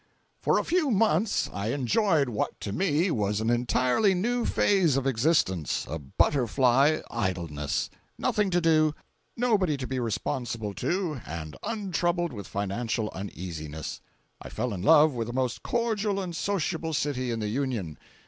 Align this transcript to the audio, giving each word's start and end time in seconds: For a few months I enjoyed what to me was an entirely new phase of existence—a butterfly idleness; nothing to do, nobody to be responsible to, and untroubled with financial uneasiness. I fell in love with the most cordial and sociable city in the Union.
For 0.41 0.57
a 0.57 0.63
few 0.63 0.89
months 0.89 1.47
I 1.53 1.67
enjoyed 1.67 2.27
what 2.27 2.59
to 2.61 2.71
me 2.73 3.11
was 3.11 3.39
an 3.39 3.51
entirely 3.51 4.15
new 4.15 4.45
phase 4.47 4.97
of 4.97 5.05
existence—a 5.05 5.99
butterfly 5.99 7.01
idleness; 7.11 7.91
nothing 8.17 8.49
to 8.49 8.59
do, 8.59 8.95
nobody 9.37 9.77
to 9.77 9.85
be 9.85 9.99
responsible 9.99 10.73
to, 10.73 11.21
and 11.23 11.55
untroubled 11.61 12.33
with 12.33 12.47
financial 12.47 13.11
uneasiness. 13.13 14.01
I 14.41 14.49
fell 14.49 14.73
in 14.73 14.81
love 14.81 15.13
with 15.13 15.27
the 15.27 15.33
most 15.33 15.61
cordial 15.61 16.19
and 16.19 16.35
sociable 16.35 16.93
city 16.95 17.29
in 17.29 17.39
the 17.39 17.49
Union. 17.49 17.99